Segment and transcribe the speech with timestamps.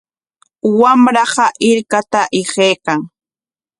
[0.79, 2.99] Wamraqa hirkata hiqaykan.